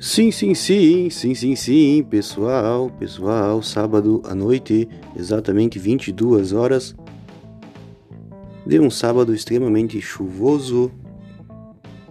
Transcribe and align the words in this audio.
Sim, 0.00 0.30
sim, 0.30 0.54
sim, 0.54 1.10
sim, 1.10 1.34
sim, 1.34 1.56
sim, 1.56 2.06
pessoal, 2.08 2.88
pessoal, 2.88 3.60
sábado 3.60 4.22
à 4.24 4.32
noite, 4.32 4.88
exatamente 5.16 5.76
22 5.76 6.52
horas, 6.52 6.94
de 8.64 8.78
um 8.78 8.90
sábado 8.90 9.34
extremamente 9.34 10.00
chuvoso, 10.00 10.92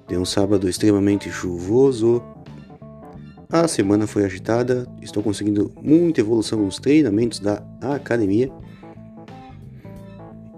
de 0.05 0.17
um 0.17 0.25
sábado 0.25 0.67
extremamente 0.67 1.31
chuvoso. 1.31 2.21
A 3.49 3.65
semana 3.69 4.05
foi 4.05 4.25
agitada, 4.25 4.85
estou 5.01 5.23
conseguindo 5.23 5.71
muita 5.81 6.19
evolução 6.19 6.59
nos 6.59 6.79
treinamentos 6.79 7.39
da 7.39 7.63
academia. 7.79 8.51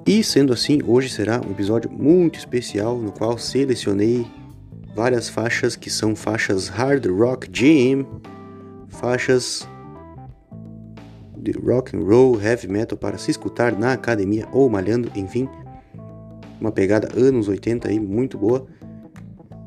E 0.03 0.23
sendo 0.23 0.52
assim, 0.52 0.80
hoje 0.84 1.09
será 1.09 1.39
um 1.45 1.52
episódio 1.52 1.91
muito 1.91 2.39
especial 2.39 2.98
no 2.98 3.11
qual 3.11 3.38
selecionei 3.38 4.25
várias 4.99 5.30
faixas 5.30 5.77
que 5.77 5.89
são 5.89 6.13
faixas 6.13 6.67
hard 6.67 7.05
rock 7.05 7.49
gym, 7.49 8.05
faixas 8.90 9.66
de 11.38 11.53
rock 11.53 11.95
and 11.95 12.02
roll, 12.02 12.38
heavy 12.38 12.67
metal 12.67 12.98
para 12.98 13.17
se 13.17 13.31
escutar 13.31 13.71
na 13.80 13.93
academia 13.93 14.45
ou 14.52 14.70
malhando, 14.70 15.09
enfim, 15.16 15.48
uma 16.59 16.70
pegada 16.70 17.17
anos 17.17 17.48
80 17.48 17.88
aí 17.88 17.98
muito 17.98 18.38
boa. 18.38 18.67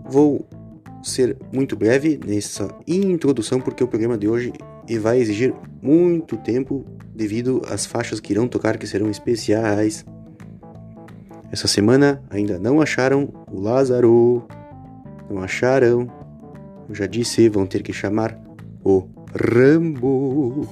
Vou 0.05 0.47
ser 1.03 1.39
muito 1.51 1.77
breve 1.77 2.21
nessa 2.23 2.69
introdução 2.87 3.59
porque 3.59 3.83
o 3.83 3.89
programa 3.89 4.19
de 4.19 4.29
hoje 4.29 4.53
vai 5.01 5.19
exigir 5.19 5.55
muito 5.81 6.37
tempo 6.37 6.85
devido 7.15 7.63
às 7.71 7.87
faixas 7.87 8.21
que 8.21 8.35
irão 8.35 8.47
tocar 8.47 8.77
que 8.77 8.87
serão 8.87 9.09
especiais. 9.09 10.05
Essa 11.51 11.67
semana 11.67 12.23
ainda 12.29 12.59
não 12.59 12.83
acharam 12.83 13.33
o 13.51 13.59
Lázaro. 13.59 14.47
Não 15.33 15.43
acharam? 15.43 16.13
Eu 16.87 16.95
já 16.95 17.07
disse, 17.07 17.49
vão 17.49 17.67
ter 17.67 17.83
que 17.83 17.91
chamar 17.91 18.39
o 18.85 19.09
Rambo. 19.35 20.69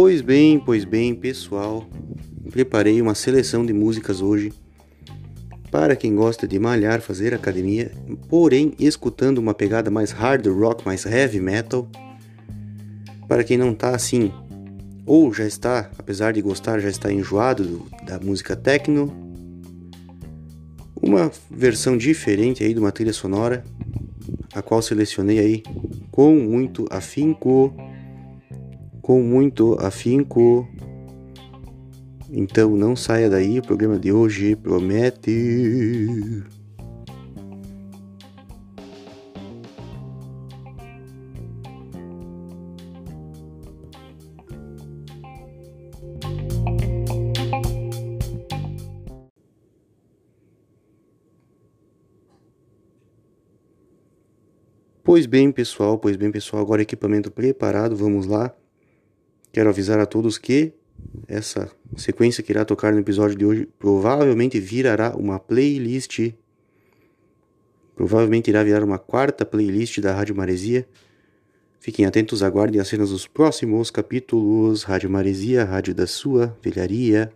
Pois 0.00 0.20
bem, 0.20 0.60
pois 0.60 0.84
bem, 0.84 1.12
pessoal, 1.12 1.84
preparei 2.52 3.02
uma 3.02 3.16
seleção 3.16 3.66
de 3.66 3.72
músicas 3.72 4.20
hoje 4.20 4.52
para 5.72 5.96
quem 5.96 6.14
gosta 6.14 6.46
de 6.46 6.56
malhar, 6.56 7.00
fazer 7.00 7.34
academia, 7.34 7.90
porém 8.28 8.74
escutando 8.78 9.38
uma 9.38 9.52
pegada 9.52 9.90
mais 9.90 10.12
hard 10.12 10.46
rock, 10.46 10.86
mais 10.86 11.04
heavy 11.04 11.40
metal. 11.40 11.90
Para 13.26 13.42
quem 13.42 13.58
não 13.58 13.74
tá 13.74 13.90
assim, 13.90 14.32
ou 15.04 15.34
já 15.34 15.44
está, 15.44 15.90
apesar 15.98 16.32
de 16.32 16.42
gostar, 16.42 16.78
já 16.78 16.88
está 16.88 17.12
enjoado 17.12 17.64
do, 17.64 17.86
da 18.06 18.20
música 18.20 18.54
techno, 18.54 19.12
uma 21.02 21.28
versão 21.50 21.96
diferente 21.96 22.62
aí 22.62 22.72
de 22.72 22.78
uma 22.78 22.92
trilha 22.92 23.12
sonora, 23.12 23.64
a 24.54 24.62
qual 24.62 24.80
selecionei 24.80 25.40
aí 25.40 25.62
com 26.12 26.36
muito 26.36 26.86
afinco 26.88 27.74
com 29.08 29.22
muito 29.22 29.74
afinco. 29.80 30.68
Então 32.30 32.76
não 32.76 32.94
saia 32.94 33.30
daí, 33.30 33.58
o 33.58 33.62
programa 33.62 33.98
de 33.98 34.12
hoje 34.12 34.54
promete. 34.54 36.44
Pois 55.02 55.24
bem, 55.24 55.50
pessoal, 55.50 55.96
pois 55.96 56.14
bem, 56.14 56.30
pessoal, 56.30 56.60
agora 56.60 56.82
equipamento 56.82 57.30
preparado, 57.30 57.96
vamos 57.96 58.26
lá. 58.26 58.54
Quero 59.52 59.70
avisar 59.70 59.98
a 59.98 60.06
todos 60.06 60.38
que 60.38 60.72
essa 61.26 61.70
sequência 61.96 62.42
que 62.42 62.52
irá 62.52 62.64
tocar 62.64 62.92
no 62.92 63.00
episódio 63.00 63.36
de 63.36 63.44
hoje 63.44 63.68
provavelmente 63.78 64.58
virará 64.60 65.14
uma 65.16 65.38
playlist. 65.38 66.32
Provavelmente 67.94 68.48
irá 68.48 68.62
virar 68.62 68.84
uma 68.84 68.98
quarta 68.98 69.44
playlist 69.44 70.00
da 70.00 70.14
Rádio 70.14 70.34
Maresia. 70.34 70.86
Fiquem 71.80 72.06
atentos, 72.06 72.42
aguardem 72.42 72.80
as 72.80 72.88
cenas 72.88 73.10
dos 73.10 73.26
próximos 73.26 73.90
capítulos. 73.90 74.82
Rádio 74.82 75.08
Maresia, 75.10 75.64
Rádio 75.64 75.94
da 75.94 76.06
Sua 76.06 76.56
Velharia. 76.62 77.32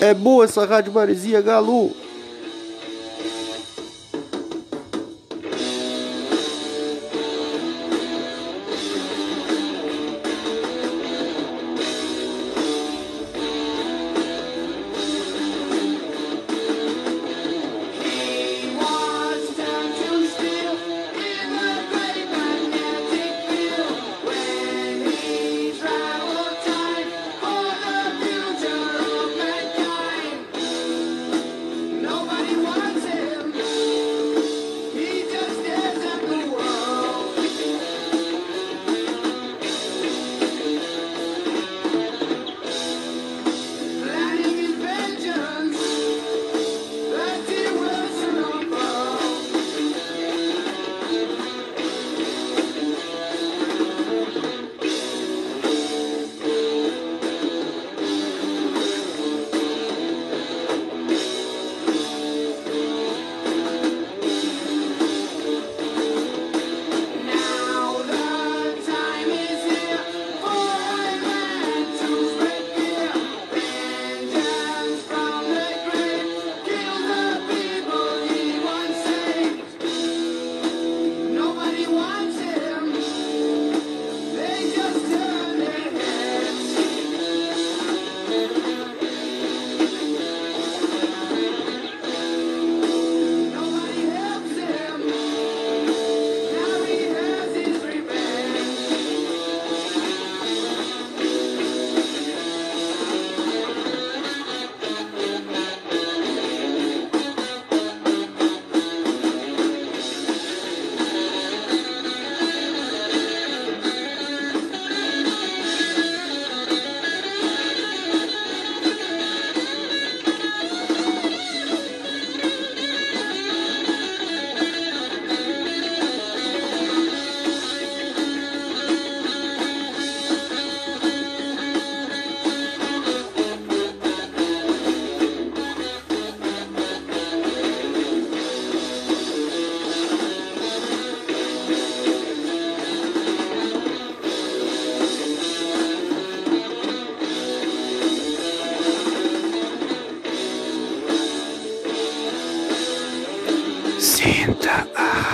É 0.00 0.14
boa 0.14 0.46
essa 0.46 0.64
rádio 0.64 0.94
Maresia, 0.94 1.42
Galo. 1.42 1.94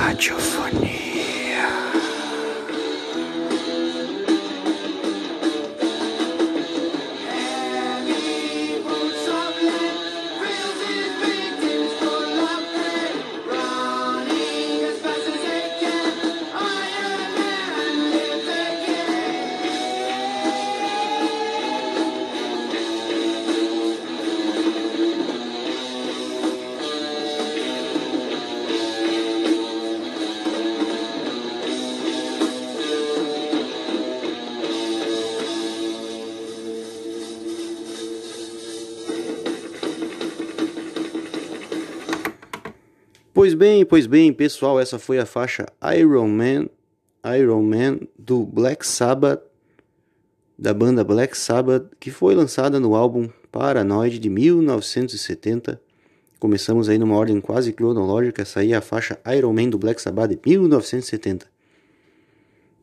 radiofonie. 0.06 0.95
Pois 43.86 44.06
bem, 44.06 44.32
pessoal, 44.32 44.80
essa 44.80 44.98
foi 44.98 45.18
a 45.18 45.24
faixa 45.24 45.64
Iron 45.96 46.28
Man, 46.28 46.68
Iron 47.38 47.62
Man 47.62 48.00
do 48.18 48.44
Black 48.44 48.84
Sabbath, 48.84 49.42
da 50.58 50.74
banda 50.74 51.04
Black 51.04 51.38
Sabbath, 51.38 51.86
que 52.00 52.10
foi 52.10 52.34
lançada 52.34 52.80
no 52.80 52.96
álbum 52.96 53.28
Paranoid 53.52 54.18
de 54.18 54.28
1970. 54.28 55.80
Começamos 56.40 56.88
aí 56.88 56.98
numa 56.98 57.14
ordem 57.14 57.40
quase 57.40 57.72
cronológica, 57.72 58.42
essa 58.42 58.60
aí 58.60 58.72
é 58.72 58.76
a 58.76 58.80
faixa 58.80 59.20
Iron 59.36 59.52
Man 59.52 59.68
do 59.68 59.78
Black 59.78 60.02
Sabbath 60.02 60.30
de 60.30 60.40
1970. 60.44 61.46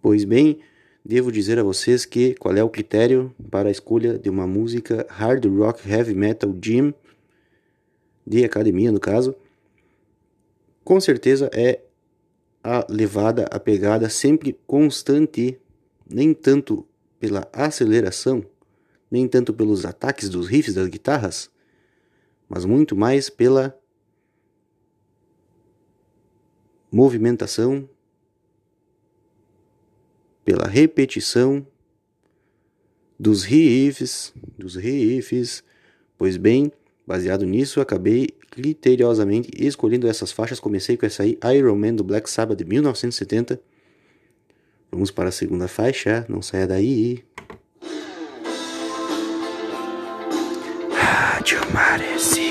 Pois 0.01 0.23
bem, 0.23 0.59
devo 1.03 1.33
dizer 1.33 1.59
a 1.59 1.63
vocês 1.63 2.06
que 2.06 2.33
qual 2.35 2.56
é 2.56 2.63
o 2.63 2.69
critério 2.69 3.33
para 3.51 3.67
a 3.67 3.71
escolha 3.71 4.17
de 4.17 4.29
uma 4.29 4.47
música 4.47 5.06
hard 5.09 5.45
rock 5.47 5.89
heavy 5.89 6.15
metal 6.15 6.56
gym 6.61 6.94
de 8.25 8.45
academia 8.45 8.91
no 8.91 9.01
caso 9.01 9.35
com 10.83 11.00
certeza 11.00 11.50
é 11.53 11.81
a 12.63 12.85
levada, 12.89 13.45
a 13.51 13.59
pegada 13.59 14.09
sempre 14.09 14.57
constante, 14.65 15.59
nem 16.09 16.33
tanto 16.33 16.88
pela 17.19 17.47
aceleração, 17.51 18.45
nem 19.09 19.27
tanto 19.27 19.53
pelos 19.53 19.85
ataques 19.85 20.30
dos 20.30 20.47
riffs 20.47 20.74
das 20.74 20.88
guitarras, 20.88 21.51
mas 22.47 22.65
muito 22.65 22.95
mais 22.95 23.30
pela 23.30 23.77
movimentação, 26.91 27.89
pela 30.45 30.68
repetição 30.68 31.66
dos 33.19 33.44
riffs, 33.44 34.33
dos 34.57 34.75
riffs. 34.75 35.63
Pois 36.18 36.37
bem, 36.37 36.71
baseado 37.06 37.45
nisso, 37.45 37.81
acabei 37.81 38.30
criteriosamente 38.50 39.50
escolhendo 39.56 40.07
essas 40.07 40.31
faixas. 40.31 40.60
Comecei 40.60 40.95
com 40.98 41.06
essa 41.06 41.24
aí, 41.24 41.38
Iron 41.56 41.76
Man 41.76 41.95
do 41.95 42.04
Black 42.04 42.30
Sabbath 42.30 42.57
de 42.57 42.66
1970. 42.66 43.60
Vamos 44.92 45.10
para 45.10 45.30
a 45.30 45.31
segunda 45.31 45.68
faixa, 45.68 46.26
não 46.30 46.42
saia 46.42 46.68
daí. 46.68 47.24
Rádio 50.92 51.60
Maresia. 51.74 52.43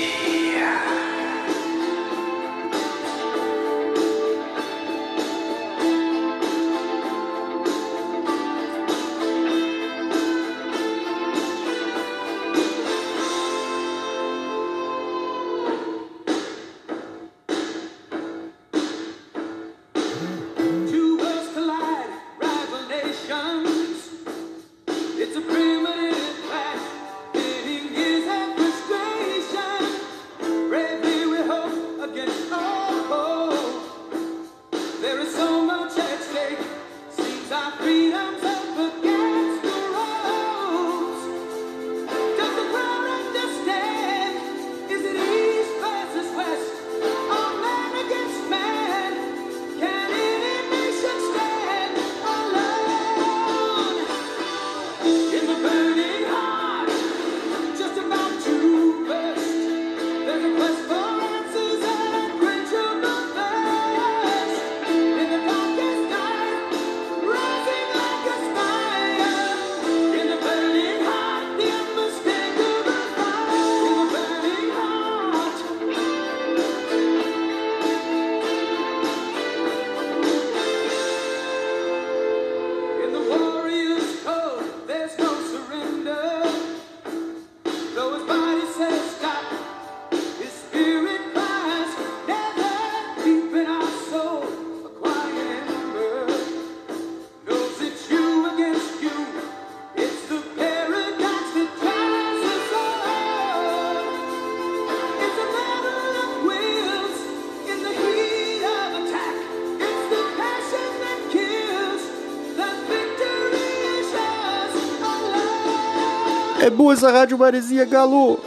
Ouça 116.93 117.11
Rádio 117.11 117.39
Maresia 117.39 117.85
Galo. 117.85 118.39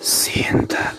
sinta 0.00 0.94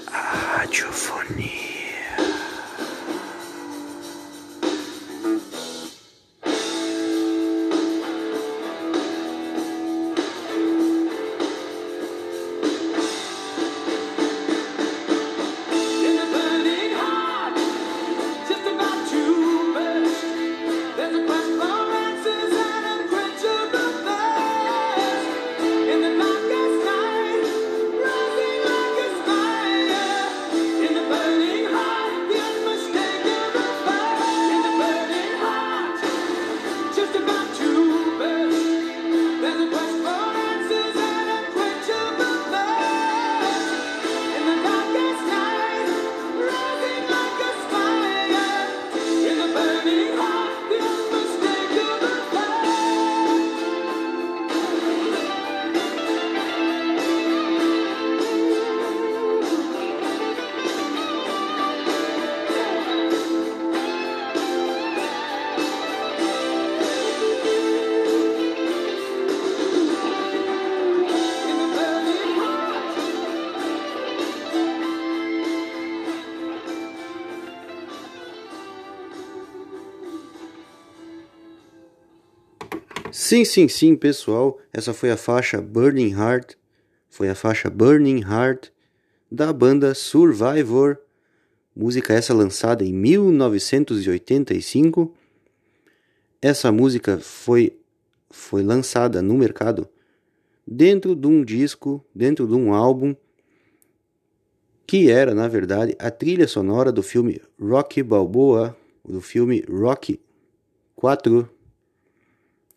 Sim, 83.28 83.44
sim, 83.44 83.68
sim, 83.68 83.94
pessoal. 83.94 84.58
Essa 84.72 84.94
foi 84.94 85.12
a 85.12 85.18
faixa 85.18 85.62
Burning 85.62 86.12
Heart. 86.12 86.54
Foi 87.10 87.28
a 87.28 87.36
faixa 87.36 87.70
Burning 87.70 88.22
Heart 88.22 88.70
da 89.30 89.52
banda 89.52 89.94
Survivor. 89.94 90.98
Música 91.76 92.14
essa 92.14 92.34
lançada 92.34 92.86
em 92.86 92.94
1985. 92.94 95.14
Essa 96.42 96.72
música 96.72 97.18
foi, 97.18 97.78
foi 98.30 98.64
lançada 98.64 99.22
no 99.22 99.34
mercado 99.34 99.90
dentro 100.66 101.14
de 101.14 101.28
um 101.28 101.44
disco, 101.44 102.02
dentro 102.16 102.48
de 102.48 102.54
um 102.54 102.74
álbum 102.74 103.14
que 104.88 105.12
era, 105.12 105.36
na 105.36 105.50
verdade, 105.50 105.98
a 106.00 106.10
trilha 106.10 106.48
sonora 106.48 106.94
do 106.94 107.04
filme 107.04 107.42
Rocky 107.60 108.02
Balboa, 108.02 108.74
do 109.04 109.20
filme 109.20 109.66
Rocky 109.70 110.18
4 110.96 111.57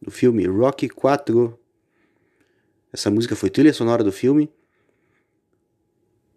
do 0.01 0.11
filme 0.11 0.47
Rocky 0.47 0.89
4. 0.89 1.59
Essa 2.93 3.11
música 3.11 3.37
foi 3.37 3.51
trilha 3.51 3.73
sonora 3.73 4.03
do 4.03 4.11
filme 4.11 4.51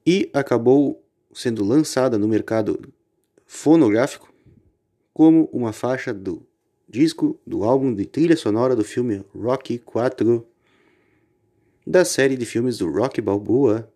e 0.05 0.29
acabou 0.33 1.03
sendo 1.33 1.63
lançada 1.63 2.17
no 2.17 2.27
mercado 2.27 2.93
fonográfico 3.45 4.31
como 5.13 5.49
uma 5.51 5.71
faixa 5.71 6.13
do 6.13 6.45
disco 6.87 7.39
do 7.45 7.63
álbum 7.63 7.93
de 7.93 8.05
trilha 8.05 8.35
sonora 8.35 8.75
do 8.75 8.83
filme 8.83 9.23
Rocky 9.33 9.79
4 9.79 10.45
da 11.85 12.05
série 12.05 12.37
de 12.37 12.45
filmes 12.45 12.77
do 12.77 12.91
Rocky 12.91 13.21
Balboa. 13.21 13.91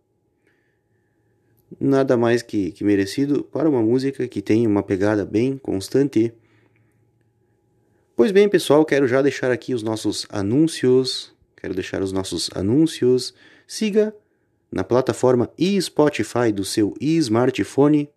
Nada 1.79 2.15
mais 2.15 2.41
que, 2.41 2.71
que 2.71 2.83
merecido 2.83 3.43
para 3.43 3.69
uma 3.69 3.81
música 3.81 4.27
que 4.27 4.41
tem 4.41 4.65
uma 4.65 4.83
pegada 4.83 5.25
bem 5.25 5.57
constante 5.57 6.33
Pois 8.17 8.31
bem, 8.31 8.49
pessoal, 8.49 8.83
quero 8.83 9.07
já 9.07 9.21
deixar 9.21 9.51
aqui 9.51 9.75
os 9.75 9.83
nossos 9.83 10.25
anúncios. 10.31 11.31
Quero 11.55 11.75
deixar 11.75 12.01
os 12.01 12.11
nossos 12.11 12.49
anúncios. 12.55 13.31
Siga 13.67 14.11
na 14.71 14.83
plataforma 14.83 15.51
e 15.55 15.79
Spotify 15.79 16.51
do 16.51 16.65
seu 16.65 16.95
smartphone 16.99 18.09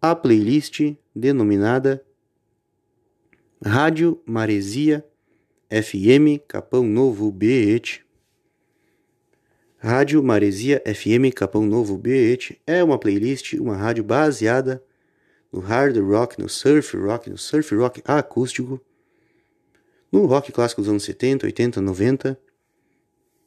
a 0.00 0.14
playlist 0.14 0.94
denominada 1.12 2.04
Rádio 3.60 4.22
Maresia 4.24 5.04
FM 5.68 6.40
Capão 6.46 6.84
Novo 6.84 7.32
BET. 7.32 8.06
Rádio 9.78 10.22
Maresia 10.22 10.80
FM 10.86 11.34
Capão 11.34 11.66
Novo 11.66 11.98
BET 11.98 12.60
é 12.64 12.84
uma 12.84 12.96
playlist, 12.96 13.54
uma 13.54 13.76
rádio 13.76 14.04
baseada 14.04 14.80
no 15.52 15.60
hard 15.60 15.96
rock, 15.98 16.40
no 16.40 16.48
surf 16.48 16.96
rock, 16.96 17.28
no 17.30 17.38
surf 17.38 17.74
rock 17.74 18.02
acústico, 18.04 18.80
no 20.10 20.26
rock 20.26 20.52
clássico 20.52 20.80
dos 20.80 20.90
anos 20.90 21.04
70, 21.04 21.46
80, 21.46 21.80
90, 21.80 22.38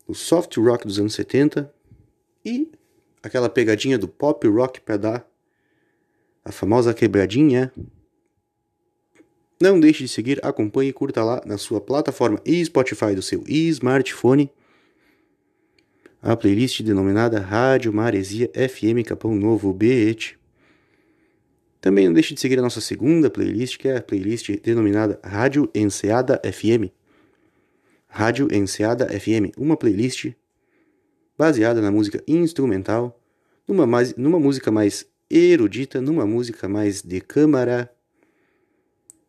no 0.08 0.16
soft 0.16 0.58
rock 0.58 0.86
dos 0.86 1.00
anos 1.00 1.14
70 1.14 1.74
e 2.44 2.72
aquela 3.24 3.50
pegadinha 3.50 3.98
do 3.98 4.08
pop 4.08 4.48
rock 4.48 4.82
para 4.82 4.98
dar 4.98 5.28
a 6.44 6.52
famosa 6.52 6.94
quebradinha. 6.94 7.72
Não 9.62 9.80
deixe 9.80 10.04
de 10.04 10.10
seguir, 10.10 10.44
acompanhe 10.44 10.90
e 10.90 10.94
curta 10.94 11.24
lá 11.24 11.42
na 11.46 11.58
sua 11.58 11.80
plataforma 11.80 12.42
e 12.44 12.64
Spotify 12.66 13.14
do 13.14 13.22
seu 13.22 13.44
smartphone 13.48 14.52
a 16.22 16.36
playlist 16.36 16.84
denominada 16.84 17.40
Rádio 17.40 17.92
Maresia 17.92 18.50
FM 18.54 19.04
Capão 19.08 19.34
Novo 19.34 19.74
BET. 19.74 20.38
Também 21.82 22.06
não 22.06 22.14
deixe 22.14 22.36
de 22.36 22.40
seguir 22.40 22.60
a 22.60 22.62
nossa 22.62 22.80
segunda 22.80 23.28
playlist, 23.28 23.80
que 23.80 23.88
é 23.88 23.98
a 23.98 24.02
playlist 24.02 24.52
denominada 24.62 25.20
Rádio 25.24 25.68
Enseada 25.74 26.40
FM. 26.46 26.94
Rádio 28.08 28.54
Enseada 28.54 29.08
FM, 29.08 29.58
uma 29.58 29.76
playlist 29.76 30.32
baseada 31.36 31.82
na 31.82 31.90
música 31.90 32.24
instrumental, 32.28 33.20
numa, 33.68 33.88
mais, 33.88 34.16
numa 34.16 34.40
música 34.40 34.70
mais 34.70 35.08
erudita, 35.28 36.00
numa 36.00 36.26
música 36.26 36.70
mais 36.70 37.02
de 37.02 37.20
câmara. 37.20 37.92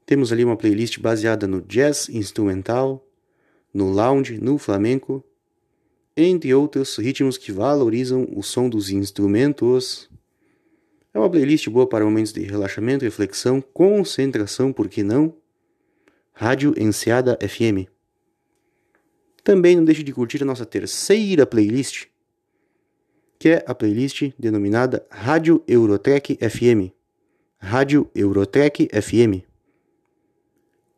Temos 0.05 0.31
ali 0.31 0.45
uma 0.45 0.57
playlist 0.57 0.99
baseada 0.99 1.47
no 1.47 1.63
jazz 1.63 2.11
instrumental, 2.11 3.03
no 3.73 3.91
lounge, 3.91 4.39
no 4.39 4.59
flamenco, 4.59 5.25
entre 6.15 6.53
outros 6.53 6.99
ritmos 6.99 7.39
que 7.39 7.51
valorizam 7.51 8.29
o 8.37 8.43
som 8.43 8.69
dos 8.69 8.91
instrumentos. 8.91 10.12
É 11.14 11.19
uma 11.19 11.28
playlist 11.31 11.69
boa 11.69 11.87
para 11.87 12.04
momentos 12.04 12.33
de 12.33 12.40
relaxamento, 12.42 13.04
reflexão, 13.04 13.61
concentração, 13.61 14.73
por 14.73 14.88
que 14.88 15.02
não? 15.02 15.35
Rádio 16.33 16.75
Enseada 16.78 17.38
FM. 17.40 17.87
Também 19.45 19.76
não 19.76 19.85
deixe 19.85 20.02
de 20.02 20.12
curtir 20.12 20.42
a 20.42 20.47
nossa 20.47 20.64
terceira 20.64 21.45
playlist, 21.45 22.07
que 23.38 23.50
é 23.50 23.64
a 23.66 23.75
playlist 23.75 24.33
denominada 24.38 25.04
Rádio 25.11 25.62
Eurotrek 25.69 26.38
FM. 26.38 26.92
Rádio 27.59 28.11
Eurotrek 28.14 28.88
FM. 28.88 29.45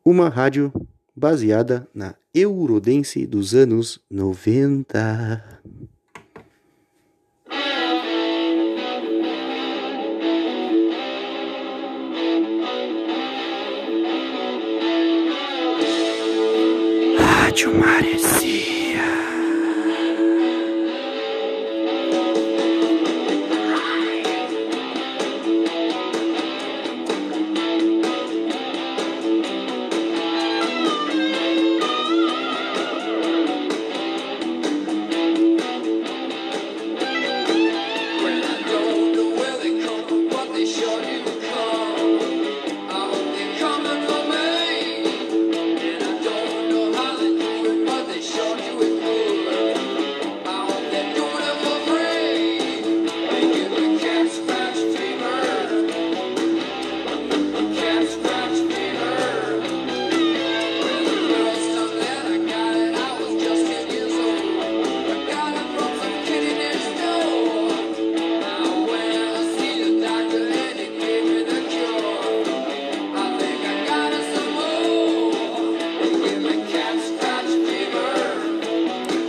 Uma 0.03 0.29
rádio 0.29 0.71
baseada 1.13 1.87
na 1.93 2.15
Eurodense 2.33 3.25
dos 3.25 3.53
anos 3.53 3.99
90. 4.09 5.61
Rádio 17.55 17.71
Maresia. 17.71 18.54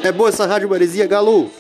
É 0.07 0.13
boa 0.13 0.29
essa 0.29 0.47
rádio 0.47 0.71
Maresia, 0.71 1.05
Galo? 1.05 1.51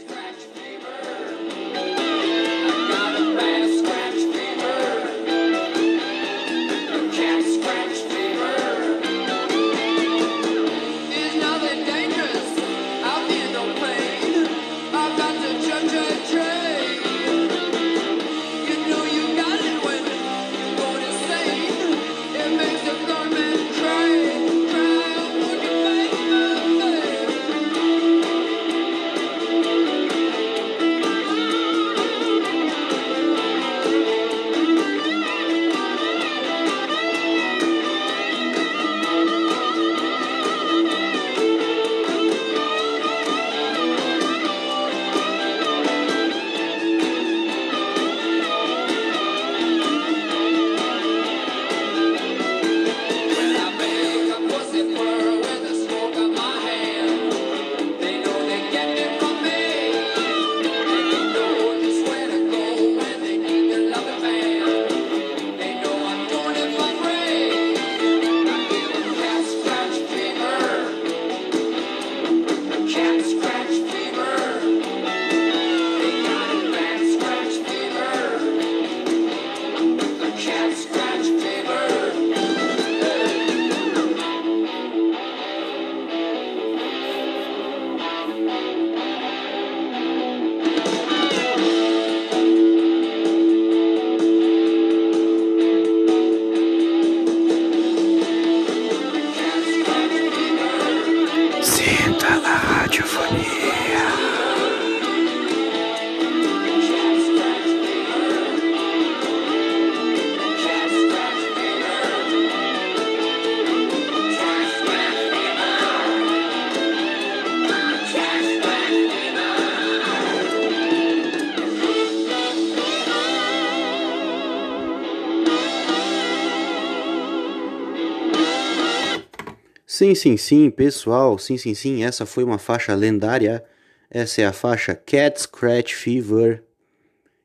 Sim, 129.96 130.14
sim, 130.14 130.36
sim, 130.36 130.70
pessoal, 130.70 131.38
sim, 131.38 131.56
sim, 131.56 131.74
sim, 131.74 132.04
essa 132.04 132.26
foi 132.26 132.44
uma 132.44 132.58
faixa 132.58 132.94
lendária. 132.94 133.64
Essa 134.10 134.42
é 134.42 134.44
a 134.44 134.52
faixa 134.52 134.94
Cat 134.94 135.40
Scratch 135.40 135.94
Fever. 135.94 136.62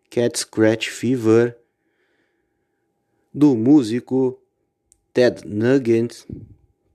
Cat 0.10 0.38
Scratch 0.38 0.90
Fever 0.90 1.58
do 3.34 3.56
músico 3.56 4.38
Ted 5.14 5.48
Nugent. 5.48 6.26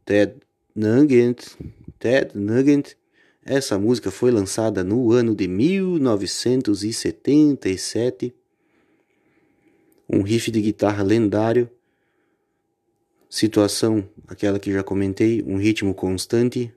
Ted 0.04 0.34
Nugent. 0.74 1.56
Ted 1.98 2.32
Nugent. 2.34 2.94
Essa 3.42 3.78
música 3.78 4.10
foi 4.10 4.30
lançada 4.30 4.84
no 4.84 5.10
ano 5.10 5.34
de 5.34 5.48
1977. 5.48 8.34
Um 10.06 10.20
riff 10.20 10.50
de 10.50 10.60
guitarra 10.60 11.02
lendário 11.02 11.70
Situação, 13.36 14.08
aquela 14.26 14.58
que 14.58 14.72
já 14.72 14.82
comentei, 14.82 15.44
um 15.46 15.58
ritmo 15.58 15.92
constante. 15.92 16.72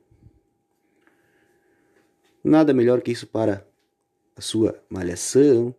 Nada 2.43 2.73
melhor 2.73 2.99
que 2.99 3.13
isso 3.13 3.25
para 3.25 3.65
a 4.35 4.41
sua 4.41 4.77
malhação. 4.89 5.73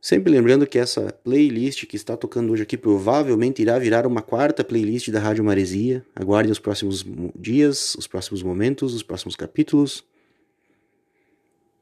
Sempre 0.00 0.30
lembrando 0.30 0.64
que 0.64 0.78
essa 0.78 1.12
playlist 1.24 1.86
que 1.86 1.96
está 1.96 2.16
tocando 2.16 2.52
hoje 2.52 2.62
aqui 2.62 2.76
provavelmente 2.76 3.60
irá 3.60 3.76
virar 3.80 4.06
uma 4.06 4.22
quarta 4.22 4.62
playlist 4.62 5.10
da 5.10 5.18
Rádio 5.18 5.42
Maresia. 5.42 6.06
Aguardem 6.14 6.52
os 6.52 6.60
próximos 6.60 7.04
dias, 7.34 7.96
os 7.96 8.06
próximos 8.06 8.44
momentos, 8.44 8.94
os 8.94 9.02
próximos 9.02 9.34
capítulos. 9.34 10.04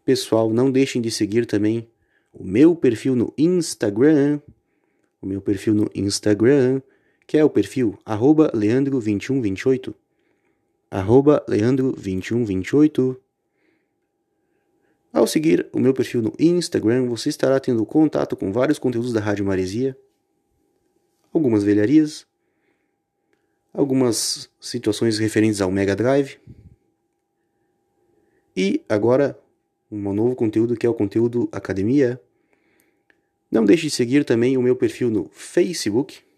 Pessoal, 0.03 0.49
não 0.49 0.73
deixem 0.73 1.03
de 1.03 1.11
seguir 1.11 1.45
também 1.45 1.87
o 2.33 2.43
meu 2.43 2.75
perfil 2.75 3.15
no 3.15 3.35
Instagram. 3.37 4.41
O 5.21 5.27
meu 5.27 5.43
perfil 5.43 5.75
no 5.75 5.91
Instagram 5.95 6.81
que 7.31 7.39
é 7.39 7.45
o 7.45 7.49
perfil 7.49 7.97
arroba 8.05 8.51
leandro2128, 8.51 9.95
arroba 10.91 11.47
leandro2128. 11.49 13.17
Ao 15.13 15.29
seguir 15.29 15.69
o 15.73 15.79
meu 15.79 15.95
perfil 15.95 16.23
no 16.23 16.35
Instagram, 16.41 17.07
você 17.07 17.29
estará 17.29 17.61
tendo 17.61 17.87
contato 17.87 18.37
com 18.37 18.51
vários 18.51 18.81
conteúdos 18.81 19.13
da 19.13 19.21
Rádio 19.21 19.45
Maresia, 19.45 19.97
algumas 21.33 21.63
velharias, 21.63 22.27
algumas 23.73 24.51
situações 24.59 25.17
referentes 25.21 25.61
ao 25.61 25.71
Mega 25.71 25.95
Drive. 25.95 26.37
E 28.57 28.85
agora 28.89 29.39
um 29.89 30.13
novo 30.13 30.35
conteúdo 30.35 30.77
que 30.77 30.85
é 30.85 30.91
o 30.91 30.95
conteúdo 30.95 31.49
Academia. 31.53 32.21
Não 33.49 33.65
deixe 33.65 33.85
de 33.85 33.91
seguir 33.91 34.25
também 34.25 34.57
o 34.57 34.63
meu 34.63 34.75
perfil 34.75 35.13
no 35.13 35.31
Facebook, 35.33 36.29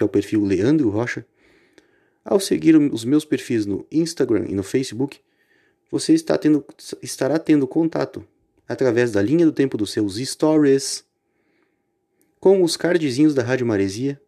que 0.00 0.02
é 0.02 0.06
o 0.06 0.08
perfil 0.08 0.42
Leandro 0.46 0.88
Rocha. 0.88 1.26
Ao 2.24 2.40
seguir 2.40 2.74
os 2.74 3.04
meus 3.04 3.22
perfis 3.22 3.66
no 3.66 3.86
Instagram 3.92 4.46
e 4.48 4.54
no 4.54 4.62
Facebook, 4.62 5.20
você 5.90 6.14
está 6.14 6.38
tendo, 6.38 6.64
estará 7.02 7.38
tendo 7.38 7.66
contato 7.66 8.26
através 8.66 9.12
da 9.12 9.20
linha 9.20 9.44
do 9.44 9.52
tempo 9.52 9.76
dos 9.76 9.92
seus 9.92 10.16
stories 10.16 11.04
com 12.38 12.62
os 12.62 12.78
cardzinhos 12.78 13.34
da 13.34 13.42
Rádio 13.42 13.66
Maresia, 13.66 14.18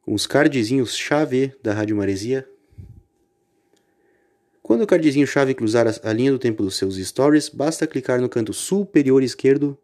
com 0.00 0.14
os 0.14 0.26
cardzinhos 0.26 0.96
chave 0.96 1.52
da 1.62 1.74
Rádio 1.74 1.94
Maresia. 1.94 2.48
Quando 4.62 4.84
o 4.84 4.86
cardzinho 4.86 5.26
chave 5.26 5.52
cruzar 5.52 5.86
a 6.02 6.12
linha 6.14 6.32
do 6.32 6.38
tempo 6.38 6.62
dos 6.62 6.76
seus 6.76 6.96
stories, 6.96 7.50
basta 7.50 7.86
clicar 7.86 8.22
no 8.22 8.28
canto 8.28 8.54
superior 8.54 9.22
esquerdo, 9.22 9.76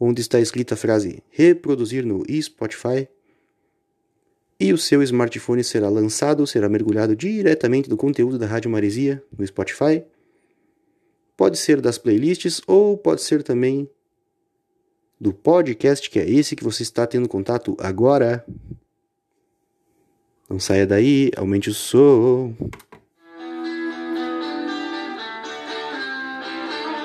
onde 0.00 0.22
está 0.22 0.40
escrita 0.40 0.72
a 0.72 0.76
frase 0.78 1.22
reproduzir 1.28 2.06
no 2.06 2.24
Spotify 2.40 3.06
e 4.60 4.72
o 4.72 4.78
seu 4.78 5.02
smartphone 5.02 5.62
será 5.62 5.88
lançado, 5.88 6.46
será 6.46 6.68
mergulhado 6.68 7.14
diretamente 7.14 7.88
no 7.88 7.96
conteúdo 7.96 8.38
da 8.38 8.46
Rádio 8.46 8.70
Maresia 8.70 9.22
no 9.36 9.46
Spotify. 9.46 10.02
Pode 11.36 11.56
ser 11.58 11.80
das 11.80 11.98
playlists 11.98 12.60
ou 12.66 12.98
pode 12.98 13.22
ser 13.22 13.42
também 13.44 13.88
do 15.20 15.32
podcast, 15.32 16.10
que 16.10 16.18
é 16.18 16.28
esse 16.28 16.56
que 16.56 16.64
você 16.64 16.82
está 16.82 17.06
tendo 17.06 17.28
contato 17.28 17.76
agora. 17.78 18.44
Não 20.48 20.58
saia 20.58 20.86
daí, 20.86 21.30
aumente 21.36 21.70
o 21.70 21.74
som. 21.74 22.54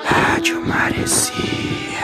Rádio 0.02 0.60
Maresia. 0.66 2.03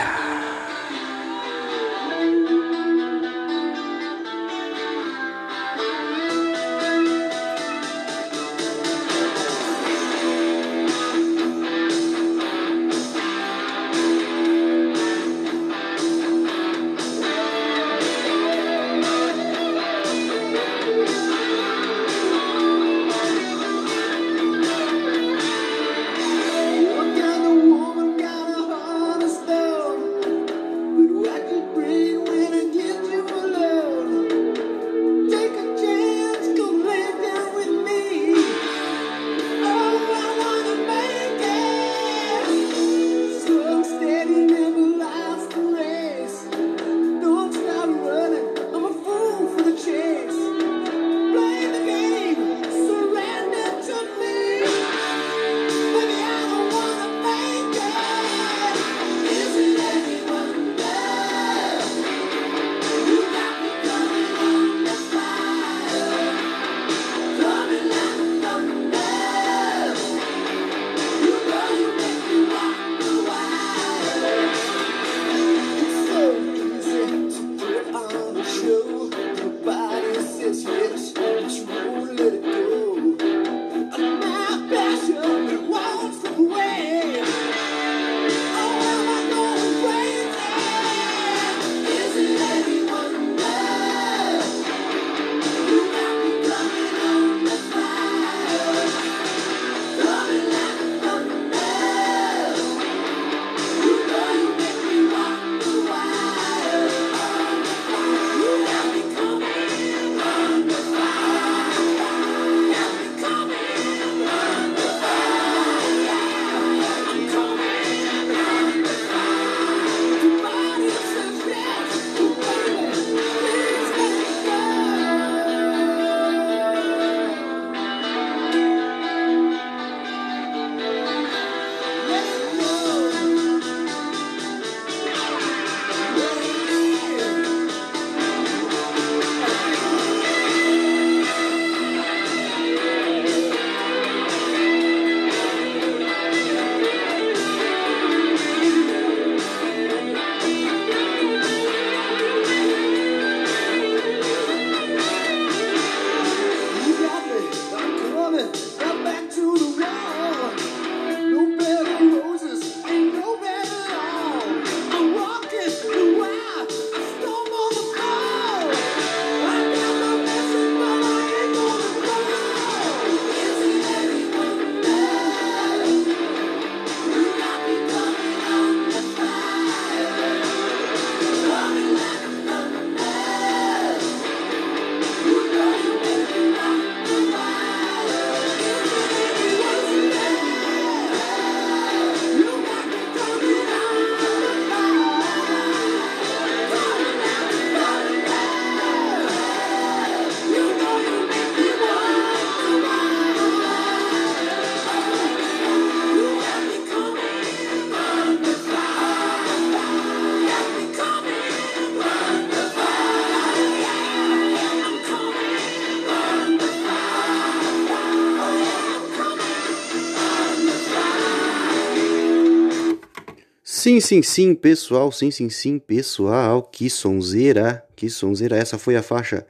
Sim, 223.91 223.99
sim, 223.99 224.21
sim, 224.21 224.55
pessoal, 224.55 225.11
sim, 225.11 225.29
sim, 225.29 225.49
sim, 225.49 225.77
pessoal, 225.77 226.63
que 226.63 226.89
sonzeira, 226.89 227.85
que 227.93 228.09
sonzeira. 228.09 228.55
Essa 228.55 228.77
foi 228.77 228.95
a 228.95 229.03
faixa 229.03 229.45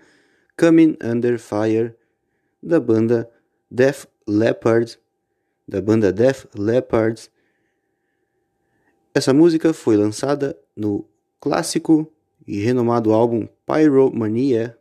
Coming 0.58 0.98
Under 1.04 1.38
Fire 1.38 1.94
da 2.64 2.80
banda 2.80 3.30
Def 3.70 4.08
Leppard, 4.28 4.98
da 5.68 5.80
banda 5.80 6.12
Def 6.12 6.46
Leppard. 6.58 7.30
Essa 9.14 9.32
música 9.32 9.74
foi 9.74 9.96
lançada 9.96 10.58
no 10.76 11.08
clássico 11.40 12.12
e 12.48 12.62
renomado 12.62 13.14
álbum 13.14 13.48
Pyromania 13.64 14.76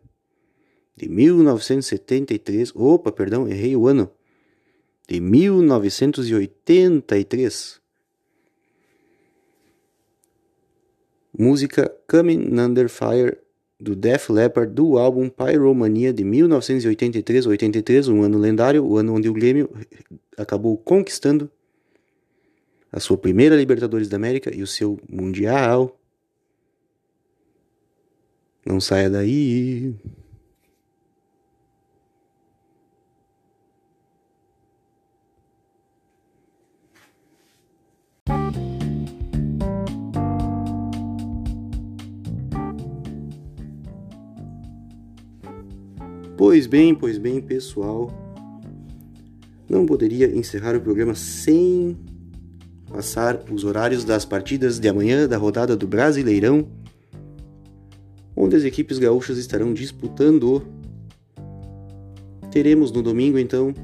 de 0.96 1.06
1973. 1.06 2.72
Opa, 2.74 3.12
perdão, 3.12 3.46
errei 3.46 3.76
o 3.76 3.86
ano. 3.86 4.10
De 5.06 5.20
1983. 5.20 7.79
Música 11.36 11.92
Coming 12.08 12.58
Under 12.58 12.88
Fire 12.88 13.38
do 13.78 13.96
Def 13.96 14.28
Leppard 14.28 14.72
do 14.72 14.98
álbum 14.98 15.28
Pyromania 15.28 16.12
de 16.12 16.22
1983-83, 16.22 18.12
um 18.12 18.22
ano 18.22 18.38
lendário, 18.38 18.84
o 18.84 18.98
ano 18.98 19.14
onde 19.14 19.28
o 19.28 19.32
Grêmio 19.32 19.70
acabou 20.36 20.76
conquistando 20.76 21.50
a 22.92 23.00
sua 23.00 23.16
primeira 23.16 23.56
Libertadores 23.56 24.08
da 24.08 24.16
América 24.16 24.54
e 24.54 24.62
o 24.62 24.66
seu 24.66 24.98
Mundial. 25.08 25.96
Não 28.66 28.80
saia 28.80 29.08
daí. 29.08 29.94
Pois 46.40 46.66
bem, 46.66 46.94
pois 46.94 47.18
bem, 47.18 47.38
pessoal. 47.38 48.10
Não 49.68 49.84
poderia 49.84 50.26
encerrar 50.34 50.74
o 50.74 50.80
programa 50.80 51.14
sem 51.14 51.98
passar 52.90 53.44
os 53.52 53.62
horários 53.62 54.06
das 54.06 54.24
partidas 54.24 54.80
de 54.80 54.88
amanhã 54.88 55.28
da 55.28 55.36
rodada 55.36 55.76
do 55.76 55.86
Brasileirão, 55.86 56.66
onde 58.34 58.56
as 58.56 58.64
equipes 58.64 58.98
gaúchas 58.98 59.36
estarão 59.36 59.74
disputando. 59.74 60.66
Teremos 62.50 62.90
no 62.90 63.02
domingo, 63.02 63.38
então, 63.38 63.74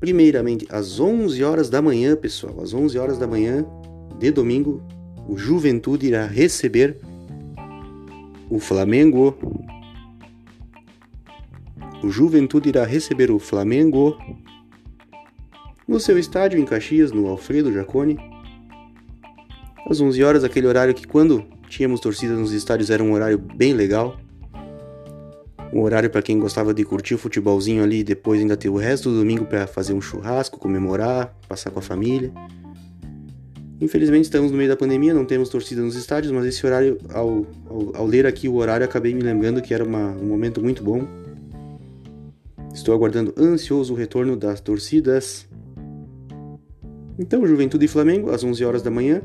primeiramente 0.00 0.66
às 0.70 0.98
11 0.98 1.44
horas 1.44 1.70
da 1.70 1.80
manhã, 1.80 2.16
pessoal, 2.16 2.60
às 2.60 2.74
11 2.74 2.98
horas 2.98 3.16
da 3.16 3.28
manhã 3.28 3.64
de 4.18 4.32
domingo, 4.32 4.82
o 5.28 5.38
Juventude 5.38 6.08
irá 6.08 6.26
receber 6.26 6.96
o 8.50 8.58
Flamengo 8.58 9.38
o 12.02 12.08
Juventude 12.08 12.68
irá 12.68 12.84
receber 12.84 13.30
o 13.30 13.38
Flamengo 13.38 14.16
no 15.86 15.98
seu 15.98 16.18
estádio 16.18 16.58
em 16.58 16.64
Caxias, 16.64 17.12
no 17.12 17.26
Alfredo 17.26 17.72
Jaconi. 17.72 18.16
Às 19.88 20.00
11 20.00 20.22
horas, 20.22 20.44
aquele 20.44 20.66
horário 20.66 20.94
que 20.94 21.06
quando 21.06 21.44
tínhamos 21.68 22.00
torcida 22.00 22.34
nos 22.34 22.52
estádios 22.52 22.90
era 22.90 23.02
um 23.02 23.12
horário 23.12 23.38
bem 23.38 23.72
legal. 23.72 24.16
Um 25.72 25.82
horário 25.82 26.08
para 26.08 26.22
quem 26.22 26.38
gostava 26.38 26.72
de 26.72 26.84
curtir 26.84 27.14
o 27.14 27.18
futebolzinho 27.18 27.82
ali 27.82 27.98
e 28.00 28.04
depois 28.04 28.40
ainda 28.40 28.56
ter 28.56 28.68
o 28.68 28.76
resto 28.76 29.10
do 29.10 29.18
domingo 29.18 29.44
para 29.44 29.66
fazer 29.66 29.92
um 29.92 30.00
churrasco, 30.00 30.58
comemorar, 30.58 31.36
passar 31.48 31.70
com 31.70 31.80
a 31.80 31.82
família. 31.82 32.32
Infelizmente 33.80 34.24
estamos 34.24 34.50
no 34.50 34.56
meio 34.56 34.68
da 34.68 34.76
pandemia, 34.76 35.14
não 35.14 35.24
temos 35.24 35.48
torcida 35.48 35.80
nos 35.80 35.96
estádios, 35.96 36.32
mas 36.32 36.44
esse 36.44 36.64
horário, 36.66 36.98
ao, 37.14 37.46
ao, 37.68 37.96
ao 37.96 38.06
ler 38.06 38.26
aqui 38.26 38.46
o 38.46 38.56
horário, 38.56 38.84
acabei 38.84 39.14
me 39.14 39.22
lembrando 39.22 39.62
que 39.62 39.72
era 39.72 39.82
uma, 39.82 40.10
um 40.10 40.26
momento 40.26 40.62
muito 40.62 40.82
bom 40.84 41.19
Estou 42.72 42.94
aguardando 42.94 43.34
ansioso 43.36 43.92
o 43.92 43.96
retorno 43.96 44.36
das 44.36 44.60
torcidas. 44.60 45.46
Então, 47.18 47.46
Juventude 47.46 47.84
e 47.84 47.88
Flamengo, 47.88 48.30
às 48.30 48.44
11 48.44 48.64
horas 48.64 48.82
da 48.82 48.90
manhã. 48.90 49.22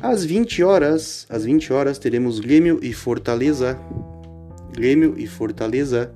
Às 0.00 0.24
20 0.24 0.62
horas, 0.62 1.26
às 1.28 1.44
20 1.44 1.72
horas 1.72 1.98
teremos 1.98 2.38
Grêmio 2.38 2.78
e 2.82 2.92
Fortaleza. 2.92 3.78
Grêmio 4.72 5.14
e 5.18 5.26
Fortaleza. 5.26 6.12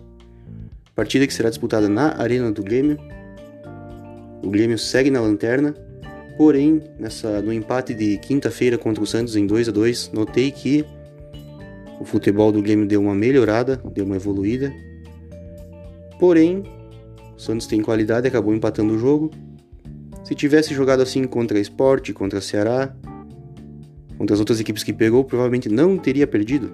Partida 0.94 1.26
que 1.26 1.34
será 1.34 1.48
disputada 1.48 1.88
na 1.88 2.20
Arena 2.20 2.50
do 2.50 2.62
Grêmio. 2.62 2.98
O 4.42 4.50
Grêmio 4.50 4.78
segue 4.78 5.10
na 5.10 5.20
lanterna. 5.20 5.74
Porém, 6.36 6.82
nessa, 6.98 7.42
no 7.42 7.52
empate 7.52 7.92
de 7.92 8.18
quinta-feira 8.18 8.78
contra 8.78 9.02
o 9.02 9.06
Santos 9.06 9.34
em 9.34 9.46
2 9.46 9.68
a 9.68 9.72
2 9.72 10.12
notei 10.12 10.52
que 10.52 10.84
o 12.00 12.04
futebol 12.04 12.52
do 12.52 12.62
Grêmio 12.62 12.86
deu 12.86 13.00
uma 13.00 13.14
melhorada, 13.14 13.82
deu 13.92 14.04
uma 14.04 14.16
evoluída. 14.16 14.72
Porém, 16.18 16.64
o 17.36 17.40
Santos 17.40 17.66
tem 17.66 17.80
qualidade 17.80 18.26
e 18.26 18.28
acabou 18.28 18.54
empatando 18.54 18.94
o 18.94 18.98
jogo. 18.98 19.30
Se 20.24 20.34
tivesse 20.34 20.74
jogado 20.74 21.00
assim 21.00 21.24
contra 21.24 21.56
a 21.56 21.60
Sport, 21.60 22.12
contra 22.12 22.38
a 22.38 22.42
Ceará, 22.42 22.94
contra 24.18 24.34
as 24.34 24.40
outras 24.40 24.60
equipes 24.60 24.82
que 24.82 24.92
pegou, 24.92 25.24
provavelmente 25.24 25.68
não 25.68 25.96
teria 25.96 26.26
perdido. 26.26 26.72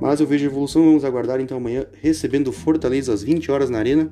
Mas 0.00 0.20
eu 0.20 0.26
vejo 0.26 0.44
evolução, 0.44 0.84
vamos 0.84 1.04
aguardar 1.04 1.40
então 1.40 1.56
amanhã, 1.56 1.86
recebendo 2.00 2.52
Fortaleza 2.52 3.12
às 3.12 3.22
20 3.22 3.50
horas 3.50 3.70
na 3.70 3.78
Arena. 3.78 4.10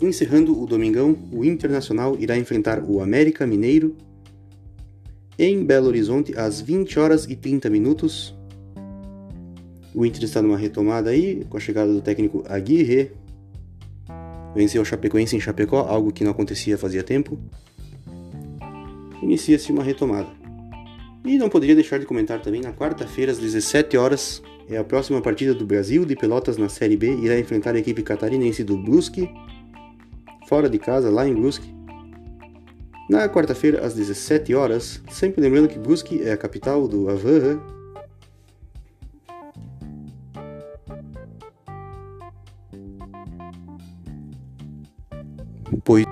Encerrando 0.00 0.60
o 0.60 0.66
domingão, 0.66 1.16
o 1.30 1.44
Internacional 1.44 2.16
irá 2.18 2.36
enfrentar 2.36 2.82
o 2.82 3.00
América 3.00 3.46
Mineiro 3.46 3.96
em 5.38 5.64
Belo 5.64 5.86
Horizonte 5.88 6.36
às 6.36 6.60
20 6.60 6.98
horas 6.98 7.24
e 7.26 7.36
30 7.36 7.70
minutos. 7.70 8.34
O 9.94 10.06
Inter 10.06 10.24
está 10.24 10.40
numa 10.40 10.56
retomada 10.56 11.10
aí, 11.10 11.44
com 11.48 11.56
a 11.56 11.60
chegada 11.60 11.92
do 11.92 12.00
técnico 12.00 12.44
Aguirre. 12.48 13.10
Venceu 14.54 14.82
o 14.82 14.84
Chapecoense 14.84 15.36
em 15.36 15.40
Chapecó, 15.40 15.80
algo 15.80 16.12
que 16.12 16.24
não 16.24 16.30
acontecia 16.30 16.78
fazia 16.78 17.02
tempo. 17.02 17.38
Inicia-se 19.22 19.70
uma 19.72 19.82
retomada. 19.82 20.28
E 21.24 21.36
não 21.36 21.48
poderia 21.48 21.74
deixar 21.74 21.98
de 21.98 22.06
comentar 22.06 22.40
também, 22.40 22.60
na 22.60 22.72
quarta-feira, 22.72 23.32
às 23.32 23.38
17 23.38 23.96
horas, 23.96 24.42
é 24.68 24.76
a 24.78 24.84
próxima 24.84 25.20
partida 25.20 25.52
do 25.52 25.66
Brasil 25.66 26.04
de 26.04 26.16
Pelotas 26.16 26.56
na 26.56 26.68
Série 26.68 26.96
B, 26.96 27.16
irá 27.16 27.38
enfrentar 27.38 27.74
a 27.74 27.78
equipe 27.78 28.02
catarinense 28.02 28.64
do 28.64 28.76
Brusque, 28.76 29.28
fora 30.48 30.70
de 30.70 30.78
casa, 30.78 31.10
lá 31.10 31.28
em 31.28 31.34
Brusque. 31.34 31.74
Na 33.08 33.28
quarta-feira, 33.28 33.84
às 33.84 33.94
17 33.94 34.54
horas, 34.54 35.02
sempre 35.10 35.40
lembrando 35.40 35.68
que 35.68 35.78
Brusque 35.78 36.22
é 36.22 36.32
a 36.32 36.36
capital 36.36 36.86
do 36.86 37.10
Havan, 37.10 37.60
Pois 45.84 46.04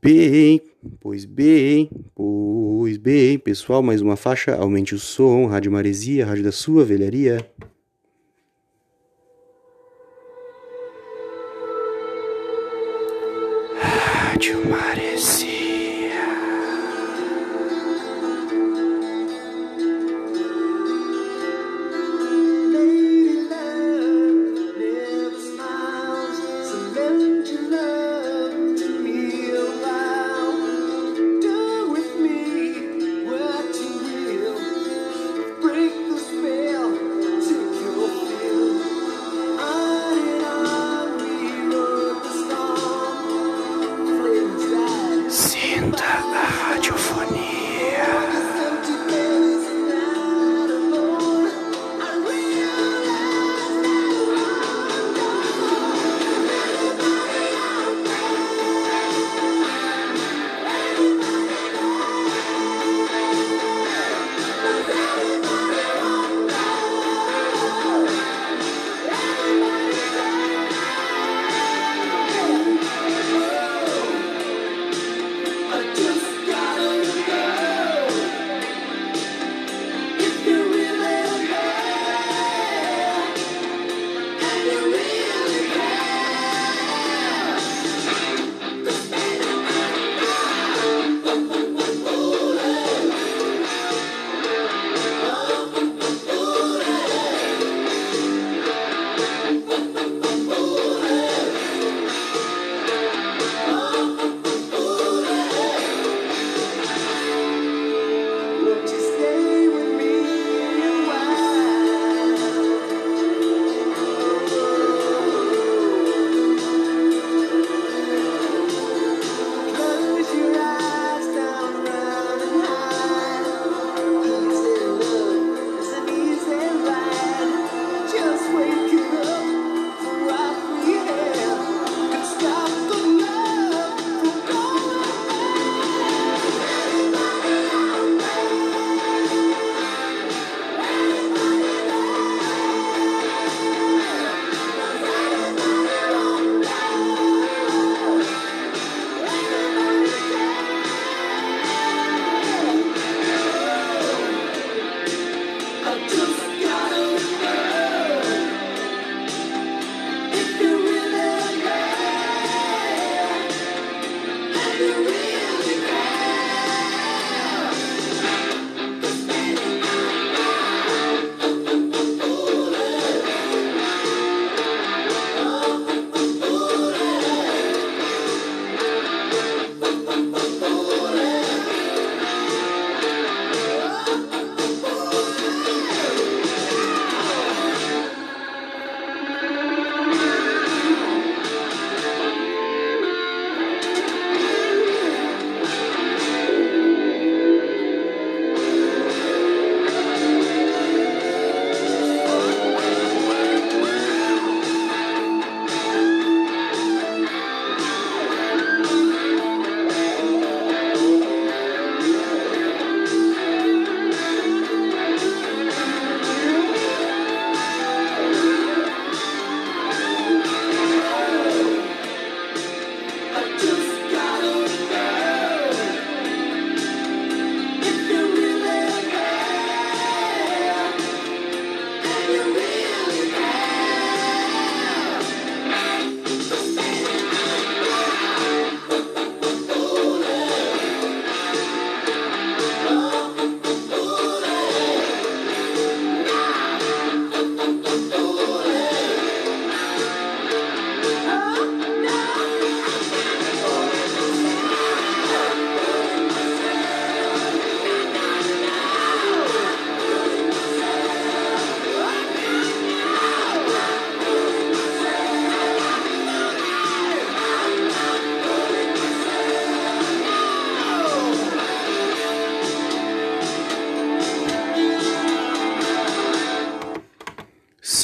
bem, 0.00 0.62
pois 1.00 1.24
bem, 1.26 1.90
pois 2.14 2.96
bem, 2.96 3.38
pessoal, 3.38 3.82
mais 3.82 4.00
uma 4.00 4.16
faixa, 4.16 4.56
aumente 4.56 4.94
o 4.94 4.98
som, 4.98 5.46
Rádio 5.46 5.70
Maresia, 5.70 6.24
Rádio 6.24 6.44
da 6.44 6.52
sua 6.52 6.82
velharia. 6.82 7.46
Rádio 13.76 14.66
Maresia. 14.66 15.47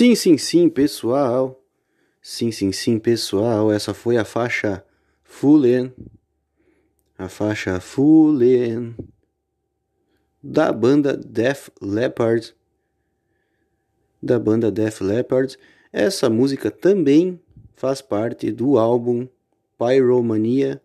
Sim, 0.05 0.15
sim, 0.15 0.37
sim, 0.37 0.69
pessoal. 0.69 1.65
Sim, 2.21 2.53
sim, 2.53 2.71
sim, 2.73 2.99
pessoal. 2.99 3.73
Essa 3.73 3.95
foi 3.95 4.19
a 4.19 4.25
faixa 4.25 4.85
Fullen. 5.23 5.95
A 7.17 7.27
faixa 7.27 7.81
Fullen 7.81 8.95
da 10.43 10.71
banda 10.71 11.17
Def 11.17 11.71
Leppard. 11.81 12.55
Da 14.23 14.39
banda 14.39 14.71
Def 14.71 15.01
Leppard. 15.01 15.57
Essa 15.91 16.29
música 16.29 16.71
também 16.71 17.41
faz 17.75 18.03
parte 18.03 18.53
do 18.53 18.77
álbum 18.77 19.27
Pyromania, 19.79 20.83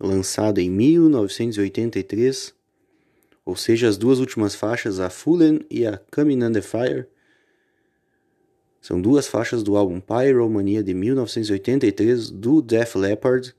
lançado 0.00 0.58
em 0.58 0.68
1983. 0.68 2.52
Ou 3.46 3.54
seja, 3.54 3.86
as 3.86 3.96
duas 3.96 4.18
últimas 4.18 4.56
faixas, 4.56 4.98
a 4.98 5.08
Fullen 5.08 5.60
e 5.70 5.86
a 5.86 5.96
Coming 6.10 6.42
Under 6.42 6.64
Fire 6.64 7.06
são 8.80 9.00
duas 9.00 9.26
faixas 9.26 9.62
do 9.62 9.76
álbum 9.76 10.00
Pyromania 10.00 10.82
de 10.82 10.94
1983 10.94 12.30
do 12.30 12.62
Def 12.62 12.94
Leppard. 12.96 13.54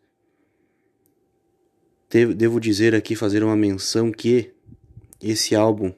Devo 2.10 2.60
dizer 2.60 2.96
aqui, 2.96 3.16
fazer 3.16 3.44
uma 3.44 3.56
menção 3.56 4.12
que 4.12 4.52
esse 5.22 5.56
álbum, 5.56 5.94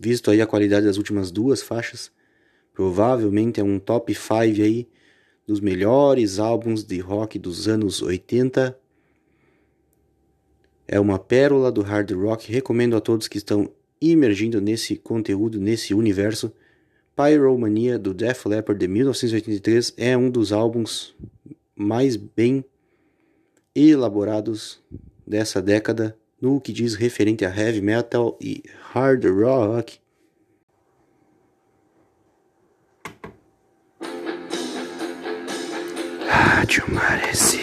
visto 0.00 0.30
aí 0.30 0.40
a 0.40 0.46
qualidade 0.46 0.86
das 0.86 0.98
últimas 0.98 1.30
duas 1.30 1.62
faixas, 1.62 2.12
provavelmente 2.72 3.58
é 3.58 3.64
um 3.64 3.78
top 3.78 4.14
5 4.14 4.34
aí 4.34 4.86
dos 5.46 5.60
melhores 5.60 6.38
álbuns 6.38 6.84
de 6.84 7.00
rock 7.00 7.38
dos 7.38 7.66
anos 7.66 8.02
80. 8.02 8.78
É 10.86 11.00
uma 11.00 11.18
pérola 11.18 11.72
do 11.72 11.80
hard 11.82 12.12
rock, 12.12 12.52
recomendo 12.52 12.96
a 12.96 13.00
todos 13.00 13.26
que 13.26 13.38
estão 13.38 13.72
imergindo 14.00 14.60
nesse 14.60 14.96
conteúdo, 14.96 15.58
nesse 15.58 15.94
universo. 15.94 16.52
Pyromania 17.16 17.98
do 17.98 18.12
Def 18.12 18.44
Leppard 18.44 18.78
de 18.78 18.86
1983 18.86 19.94
é 19.96 20.14
um 20.14 20.30
dos 20.30 20.52
álbuns 20.52 21.16
mais 21.74 22.14
bem 22.14 22.62
elaborados 23.74 24.78
dessa 25.26 25.62
década 25.62 26.14
no 26.38 26.60
que 26.60 26.74
diz 26.74 26.94
referente 26.94 27.44
a 27.46 27.48
heavy 27.48 27.80
metal 27.80 28.36
e 28.38 28.62
hard 28.92 29.24
rock. 29.24 29.98
Rádio 36.28 36.84
Maresia. 36.92 37.55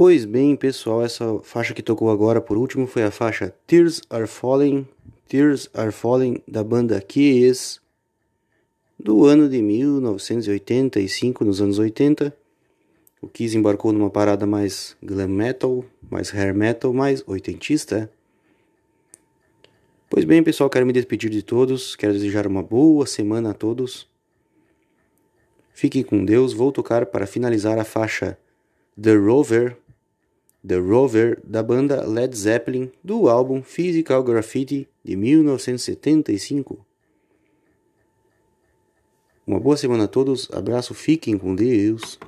Pois 0.00 0.24
bem, 0.24 0.54
pessoal, 0.54 1.02
essa 1.02 1.40
faixa 1.42 1.74
que 1.74 1.82
tocou 1.82 2.08
agora 2.08 2.40
por 2.40 2.56
último 2.56 2.86
foi 2.86 3.02
a 3.02 3.10
faixa 3.10 3.52
Tears 3.66 4.00
Are 4.08 4.28
Falling, 4.28 4.86
Tears 5.26 5.68
Are 5.74 5.90
Falling 5.90 6.40
da 6.46 6.62
banda 6.62 7.00
Kiss 7.00 7.80
do 8.96 9.24
ano 9.24 9.48
de 9.48 9.60
1985, 9.60 11.44
nos 11.44 11.60
anos 11.60 11.80
80. 11.80 12.32
O 13.20 13.26
Kiss 13.26 13.56
embarcou 13.56 13.92
numa 13.92 14.08
parada 14.08 14.46
mais 14.46 14.96
glam 15.02 15.26
metal, 15.26 15.84
mais 16.08 16.32
hair 16.32 16.54
metal, 16.54 16.92
mais 16.92 17.24
oitentista. 17.26 18.08
Pois 20.08 20.24
bem, 20.24 20.44
pessoal, 20.44 20.70
quero 20.70 20.86
me 20.86 20.92
despedir 20.92 21.28
de 21.28 21.42
todos, 21.42 21.96
quero 21.96 22.12
desejar 22.12 22.46
uma 22.46 22.62
boa 22.62 23.04
semana 23.04 23.50
a 23.50 23.52
todos. 23.52 24.06
Fiquem 25.72 26.04
com 26.04 26.24
Deus, 26.24 26.52
vou 26.52 26.70
tocar 26.70 27.06
para 27.06 27.26
finalizar 27.26 27.80
a 27.80 27.84
faixa 27.84 28.38
The 28.96 29.16
Rover, 29.16 29.76
The 30.66 30.76
Rover 30.76 31.40
da 31.44 31.62
banda 31.62 32.06
Led 32.06 32.36
Zeppelin 32.36 32.90
do 33.02 33.28
álbum 33.28 33.62
Physical 33.62 34.22
Graffiti 34.22 34.88
de 35.04 35.16
1975. 35.16 36.84
Uma 39.46 39.60
boa 39.60 39.76
semana 39.76 40.04
a 40.04 40.08
todos, 40.08 40.48
abraço, 40.52 40.92
fiquem 40.94 41.38
com 41.38 41.54
Deus. 41.54 42.18